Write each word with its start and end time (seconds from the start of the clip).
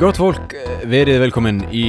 gott 0.00 0.16
fólk, 0.16 0.54
verið 0.88 1.18
velkomin 1.20 1.58
í 1.76 1.88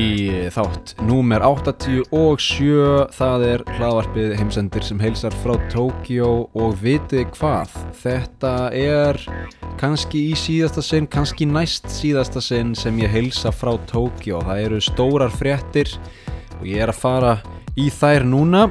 þátt 0.52 0.98
númer 1.07 1.39
87 1.48 3.05
Það 3.16 3.46
er 3.48 3.61
hlaðvarpið 3.78 4.34
heimsendir 4.36 4.84
sem 4.84 5.00
heilsar 5.00 5.36
frá 5.39 5.54
Tókjó 5.71 6.28
og 6.52 6.75
vitið 6.82 7.29
hvað? 7.38 7.71
Þetta 8.02 8.52
er 8.75 9.20
kannski 9.79 10.25
í 10.34 10.36
síðasta 10.36 10.84
sinn, 10.84 11.07
kannski 11.07 11.47
næst 11.47 11.88
síðasta 11.88 12.43
sinn 12.43 12.75
sem 12.75 13.00
ég 13.00 13.16
heilsa 13.16 13.54
frá 13.55 13.78
Tókjó 13.88 14.43
Það 14.43 14.64
eru 14.66 14.84
stórar 14.84 15.32
fréttir 15.32 15.96
og 16.59 16.68
ég 16.68 16.84
er 16.84 16.92
að 16.92 17.00
fara 17.00 17.34
í 17.79 17.87
þær 17.96 18.28
núna. 18.28 18.68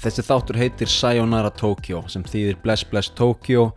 Þessi 0.00 0.24
þáttur 0.24 0.62
heitir 0.62 0.88
Sayonara 0.88 1.52
Tokyo 1.52 2.06
sem 2.08 2.24
þýðir 2.24 2.62
Bless 2.64 2.88
Bless 2.88 3.12
Tokyo 3.12 3.74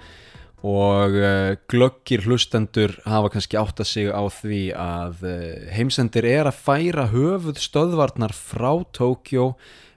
og 0.61 1.15
uh, 1.17 1.57
glöggir 1.70 2.21
hlustendur 2.27 2.93
hafa 3.09 3.31
kannski 3.33 3.57
átta 3.57 3.85
sig 3.88 4.11
á 4.13 4.21
því 4.29 4.61
að 4.77 5.23
uh, 5.25 5.69
heimsendir 5.73 6.27
er 6.29 6.49
að 6.49 6.59
færa 6.61 7.07
höfuð 7.09 7.57
stöðvarnar 7.61 8.33
frá 8.38 8.83
Tokyo 8.93 9.55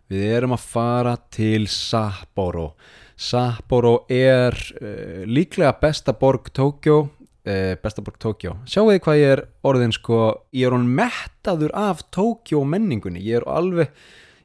við 0.08 0.24
erum 0.38 0.54
að 0.56 0.64
fara 0.64 1.14
til 1.32 1.66
Sapporo. 1.68 2.72
Sapporo 3.16 4.06
er 4.08 4.56
uh, 4.80 5.24
líklega 5.28 5.74
besta 5.80 6.16
borg 6.16 6.52
Tokyo 6.52 7.04
besta 7.44 8.00
borg 8.00 8.16
Tokyo 8.16 8.54
sjáu 8.64 8.86
þið 8.88 9.00
hvað 9.04 9.18
ég 9.20 9.30
er 9.34 9.40
orðin 9.68 9.90
sko? 9.92 10.20
Ég 10.56 10.64
er 10.64 10.72
hún 10.72 10.86
mettaður 10.96 11.74
af 11.76 11.98
Tokyo 12.08 12.62
menningunni. 12.64 13.20
Ég 13.20 13.42
er 13.42 13.44
alveg 13.44 13.90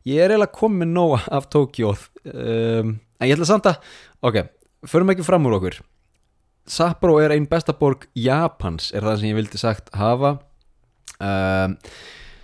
ég 0.03 0.19
er 0.19 0.33
eiginlega 0.33 0.57
komið 0.57 0.91
nóg 0.91 1.15
af 1.31 1.47
Tokyo 1.47 1.93
um, 1.95 2.91
en 2.99 3.23
ég 3.29 3.37
ætla 3.37 3.47
samt 3.47 3.71
að 3.71 3.79
ok, 4.19 4.41
förum 4.83 5.13
ekki 5.15 5.23
fram 5.23 5.47
úr 5.47 5.55
okkur 5.61 5.79
Sapporo 6.69 7.17
er 7.17 7.33
einn 7.33 7.47
besta 7.49 7.73
borg 7.73 8.05
Japans 8.13 8.91
er 8.93 9.05
það 9.05 9.21
sem 9.21 9.31
ég 9.31 9.37
vildi 9.39 9.59
sagt 9.61 9.89
hafa. 9.97 10.35
Um, 11.17 11.75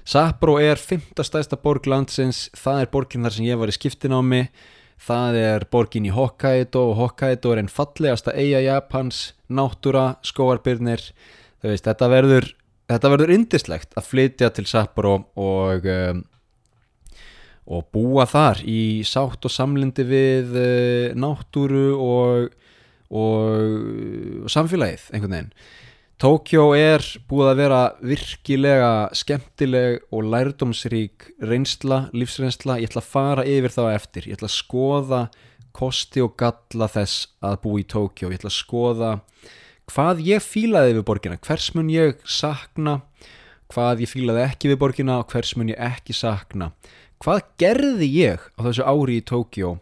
Sapporo 0.06 0.58
er 0.62 0.81
fymta 0.81 1.23
stæsta 1.26 1.58
borg 1.62 1.86
landsins 1.90 2.48
það 2.58 2.81
er 2.81 2.90
borgin 2.94 3.26
þar 3.26 3.36
sem 3.38 3.48
ég 3.48 3.62
var 3.62 3.72
í 3.72 3.76
skiptin 3.78 4.14
á 4.18 4.22
mig 4.26 4.50
það 5.02 5.40
er 5.40 5.66
borgin 5.72 6.08
í 6.09 6.14
Hokkaido 6.14 6.84
og 6.92 7.00
Hokkaido 7.00 7.53
er 7.53 7.62
einn 7.62 7.72
fallegasta 7.72 8.34
eiga 8.38 8.62
Japans, 8.64 9.34
náttúra, 9.50 10.16
skóarbyrnir 10.26 11.02
veist, 11.66 11.86
þetta 11.86 12.09
verður 12.12 12.52
þetta 12.90 13.12
verður 13.16 13.34
indislegt 13.34 13.98
að 13.98 14.09
flytja 14.12 14.52
til 14.53 14.66
Sapporo 14.70 15.18
og 15.42 15.90
um, 15.90 16.22
og 17.66 17.88
búa 17.94 18.28
þar 18.30 18.62
í 18.70 19.02
sátt 19.09 19.46
og 19.48 19.53
samlindi 19.53 20.06
við 20.06 20.53
uh, 20.53 21.18
náttúru 21.18 21.88
og 21.98 22.53
og 23.16 24.52
samfélagið 24.52 25.09
einhvern 25.13 25.35
veginn. 25.38 25.52
Tókjó 26.16 26.69
er 26.80 27.03
búið 27.27 27.49
að 27.49 27.57
vera 27.59 27.80
virkilega 27.99 28.91
skemmtileg 29.19 29.97
og 30.16 30.30
lærdomsrík 30.31 31.25
reynsla, 31.44 32.05
lífsreynsla. 32.16 32.77
Ég 32.80 32.88
ætla 32.88 33.03
að 33.03 33.09
fara 33.11 33.44
yfir 33.44 33.73
þá 33.75 33.81
eftir. 33.91 34.30
Ég 34.30 34.38
ætla 34.38 34.47
að 34.47 34.55
skoða 34.55 35.19
kosti 35.75 36.23
og 36.23 36.38
galla 36.39 36.88
þess 36.88 37.27
að 37.44 37.57
bú 37.66 37.75
í 37.81 37.83
Tókjó. 37.91 38.31
Ég 38.31 38.39
ætla 38.39 38.53
að 38.53 38.59
skoða 38.61 39.11
hvað 39.91 40.23
ég 40.25 40.44
fílaði 40.44 40.95
við 40.95 41.07
borgina, 41.11 41.39
hvers 41.44 41.72
mun 41.75 41.91
ég 41.91 42.23
sakna? 42.23 43.02
Hvað 43.73 44.05
ég 44.05 44.13
fílaði 44.16 44.45
ekki 44.45 44.72
við 44.72 44.81
borgina 44.81 45.19
og 45.19 45.31
hvers 45.33 45.55
mun 45.59 45.73
ég 45.73 45.81
ekki 45.83 46.16
sakna? 46.16 46.72
Hvað 47.19 47.44
gerði 47.59 48.07
ég 48.11 48.52
á 48.55 48.59
þessu 48.66 48.88
ári 48.88 49.19
í 49.19 49.25
Tókjó 49.25 49.75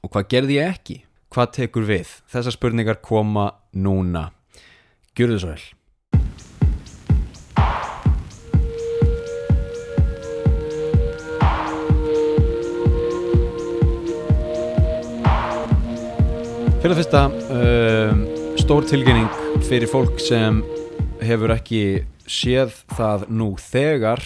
og 0.00 0.12
hvað 0.12 0.28
gerði 0.32 0.60
ég 0.60 0.74
ekki 0.76 1.04
hvað 1.30 1.52
tekur 1.56 1.86
við? 1.86 2.16
Þessar 2.30 2.56
spurningar 2.56 2.98
koma 3.04 3.52
núna. 3.74 4.30
Gjur 5.14 5.34
þið 5.34 5.44
svo 5.44 5.52
vel. 5.54 5.68
Fyrir 16.80 16.94
að 16.94 17.00
fyrsta, 17.02 17.22
um, 17.52 18.20
stór 18.56 18.86
tilgjenning 18.88 19.26
fyrir 19.68 19.90
fólk 19.90 20.16
sem 20.22 20.62
hefur 21.20 21.52
ekki 21.52 21.82
séð 22.24 22.72
það 22.96 23.26
nú 23.36 23.50
þegar 23.60 24.24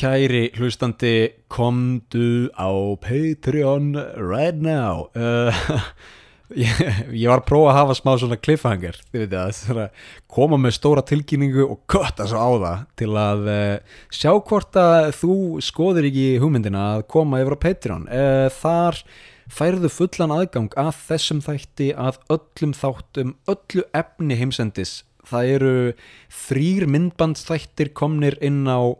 Kæri 0.00 0.46
hlustandi, 0.56 1.28
komdu 1.52 2.48
á 2.56 2.72
Patreon 3.04 3.92
right 4.16 4.56
now. 4.56 5.10
Uh, 5.12 5.52
ég, 6.56 6.72
ég 7.12 7.26
var 7.28 7.42
að 7.42 7.48
prófa 7.50 7.74
að 7.74 7.76
hafa 7.76 7.96
smá 7.98 8.10
svona 8.22 8.38
cliffhanger 8.40 8.96
þið 9.10 9.26
veit 9.26 9.34
að 9.74 9.82
koma 10.32 10.56
með 10.56 10.72
stóra 10.78 11.04
tilkynningu 11.04 11.66
og 11.66 11.82
kötta 11.92 12.24
svo 12.30 12.40
á 12.40 12.50
það 12.62 12.86
til 13.02 13.10
að 13.12 13.50
uh, 13.52 13.98
sjá 14.08 14.30
hvort 14.38 14.80
að 14.80 15.10
þú 15.18 15.36
skoður 15.68 16.08
ekki 16.08 16.24
hugmyndina 16.40 16.86
að 16.94 17.04
koma 17.12 17.42
yfir 17.44 17.58
á 17.60 17.64
Patreon. 17.66 18.08
Uh, 18.08 18.48
þar 18.56 19.02
færðu 19.52 19.92
fullan 19.92 20.34
aðgang 20.38 20.72
að 20.80 20.94
þessum 21.10 21.44
þætti 21.44 21.90
að 21.92 22.22
öllum 22.38 22.72
þáttum, 22.80 23.36
öllu 23.52 23.84
efni 24.00 24.40
heimsendis. 24.40 25.02
Það 25.28 25.54
eru 25.58 25.76
þrýr 26.48 26.88
myndbandsþættir 26.88 27.92
komnir 27.92 28.40
inn 28.40 28.64
á 28.64 28.96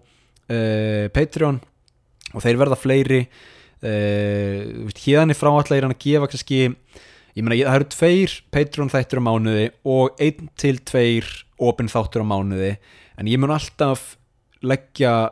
uh, 0.50 1.06
Patreon 1.14 1.60
og 2.34 2.44
þeir 2.44 2.60
verða 2.60 2.78
fleiri. 2.78 3.24
Uh, 3.80 4.90
hérna 5.00 5.36
frá 5.36 5.48
alltaf 5.54 5.76
er 5.78 5.86
hann 5.86 5.96
að 5.96 6.02
gefa 6.04 6.28
kannski 6.28 6.58
ég 6.66 7.44
meina 7.46 7.56
það 7.62 7.78
eru 7.78 7.90
tveir 7.94 8.36
Patreon 8.52 8.92
þættur 8.92 9.22
á 9.22 9.28
mánuði 9.30 9.66
og 9.88 10.20
einn 10.20 10.50
til 10.60 10.76
tveir 10.84 11.28
opinn 11.60 11.90
þáttur 11.92 12.26
á 12.26 12.30
mánuði. 12.32 12.74
En 13.20 13.30
ég 13.30 13.40
mun 13.40 13.54
alltaf 13.54 14.16
leggja 14.64 15.30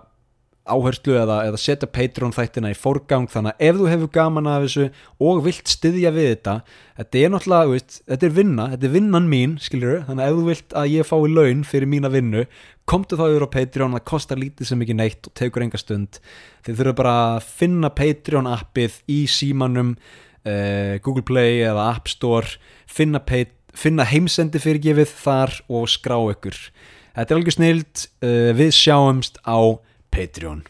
áherslu 0.70 1.16
eða, 1.18 1.40
eða 1.48 1.60
setja 1.60 1.90
Patreon 1.90 2.34
þættina 2.36 2.72
í 2.72 2.78
forgang 2.78 3.28
þannig 3.32 3.56
að 3.56 3.68
ef 3.68 3.78
þú 3.80 3.90
hefur 3.92 4.12
gaman 4.14 4.50
af 4.50 4.64
þessu 4.66 4.88
og 5.28 5.44
vilt 5.46 5.72
styðja 5.72 6.14
við 6.14 6.30
þetta 6.32 6.56
þetta 6.98 7.22
er 7.22 7.34
náttúrulega, 7.34 7.72
veist, 7.74 8.00
þetta 8.08 8.28
er 8.28 8.34
vinna 8.38 8.70
þetta 8.72 8.88
er 8.88 8.96
vinnan 8.96 9.30
mín, 9.30 9.58
skiljur 9.62 10.02
þannig 10.08 10.24
að 10.24 10.32
ef 10.32 10.40
þú 10.40 10.48
vilt 10.52 10.76
að 10.82 10.90
ég 10.94 11.08
fái 11.08 11.20
laun 11.32 11.64
fyrir 11.68 11.92
mína 11.92 12.12
vinnu 12.12 12.44
komtu 12.88 13.18
þá 13.18 13.26
yfir 13.28 13.44
á 13.44 13.54
Patreon, 13.56 13.96
það 13.96 14.06
kostar 14.08 14.40
lítið 14.40 14.70
sem 14.70 14.82
ekki 14.84 14.96
neitt 14.96 15.28
og 15.28 15.34
tegur 15.36 15.64
enga 15.64 15.80
stund. 15.80 16.20
Þið 16.64 16.80
þurfum 16.80 16.98
bara 17.02 17.14
að 17.34 17.48
finna 17.58 17.90
Patreon 17.92 18.48
appið 18.48 19.00
í 19.12 19.18
símanum 19.30 19.94
uh, 19.98 20.96
Google 21.04 21.26
Play 21.28 21.60
eða 21.66 21.90
App 21.92 22.08
Store 22.10 22.56
finna, 22.88 23.20
finna 23.76 24.06
heimsendi 24.08 24.62
fyrirgefið 24.62 25.12
þar 25.20 25.58
og 25.68 25.90
skrá 25.92 26.16
ykkur. 26.32 26.56
Þetta 27.18 27.34
er 27.34 27.40
alveg 27.40 27.56
snild 27.56 28.06
uh, 28.22 28.50
við 28.56 28.72
sjáumst 28.78 29.40
á 29.44 29.58
Patreon 30.10 30.64